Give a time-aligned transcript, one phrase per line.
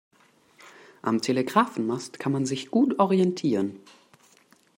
[1.03, 3.79] Am Telegrafenmast kann man sich gut orientieren.